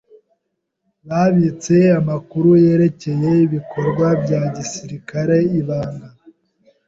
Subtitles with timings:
[1.09, 6.09] Babitse amakuru yerekeye ibikorwa bya gisirikare ibanga.